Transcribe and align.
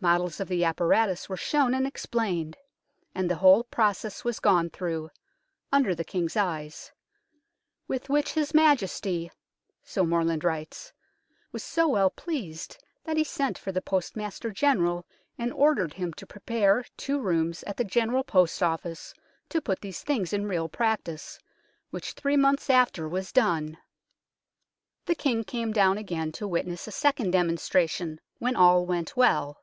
Models 0.00 0.38
of 0.38 0.48
the 0.48 0.64
apparatus 0.66 1.30
were 1.30 1.36
shown 1.38 1.72
and 1.72 1.86
ex 1.86 2.04
plained, 2.04 2.58
and 3.14 3.30
the 3.30 3.36
whole 3.36 3.64
process 3.64 4.22
was 4.22 4.38
gone 4.38 4.68
through 4.68 5.10
under 5.72 5.94
the 5.94 6.04
King's 6.04 6.36
eyes," 6.36 6.92
with 7.88 8.10
which 8.10 8.32
his 8.34 8.52
Majesty" 8.52 9.30
so 9.82 10.04
Morland 10.04 10.44
writes" 10.44 10.92
was 11.52 11.62
so 11.62 11.88
well 11.88 12.10
pleased 12.10 12.84
that 13.04 13.16
he 13.16 13.24
sent 13.24 13.56
for 13.56 13.72
the 13.72 13.80
Postmaster 13.80 14.50
General, 14.50 15.06
and 15.38 15.50
ordered 15.54 15.94
him 15.94 16.12
to 16.12 16.26
prepare 16.26 16.84
two 16.98 17.18
rooms 17.18 17.62
at 17.62 17.78
the 17.78 17.82
General 17.82 18.24
Post 18.24 18.62
Office 18.62 19.14
to 19.48 19.62
put 19.62 19.80
these 19.80 20.02
things 20.02 20.34
in 20.34 20.46
real 20.46 20.68
practice, 20.68 21.38
which 21.88 22.12
three 22.12 22.36
months 22.36 22.68
after 22.68 23.08
was 23.08 23.32
done." 23.32 23.64
A 23.64 23.70
LOST 25.12 25.20
INVENTION 25.24 25.44
209 25.44 25.44
The 25.44 25.44
King 25.44 25.44
came 25.44 25.72
down 25.72 25.96
again 25.96 26.30
to 26.32 26.46
witness 26.46 26.86
a 26.86 26.90
second 26.92 27.30
demonstration, 27.30 28.20
when 28.38 28.54
all 28.54 28.84
went 28.84 29.16
well. 29.16 29.62